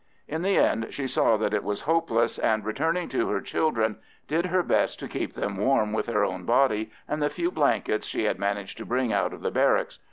In 0.27 0.41
the 0.41 0.57
end 0.57 0.87
she 0.89 1.05
saw 1.07 1.37
that 1.37 1.53
it 1.53 1.63
was 1.63 1.81
hopeless, 1.81 2.39
and 2.39 2.65
returning 2.65 3.07
to 3.09 3.29
her 3.29 3.39
children, 3.39 3.97
did 4.27 4.47
her 4.47 4.63
best 4.63 4.99
to 5.01 5.07
keep 5.07 5.33
them 5.33 5.57
warm 5.57 5.93
with 5.93 6.07
her 6.07 6.25
own 6.25 6.43
body 6.43 6.89
and 7.07 7.21
the 7.21 7.29
few 7.29 7.51
blankets 7.51 8.07
she 8.07 8.23
had 8.23 8.39
managed 8.39 8.79
to 8.79 8.83
bring 8.87 9.13
out 9.13 9.31
of 9.31 9.41
the 9.41 9.51
barracks. 9.51 9.99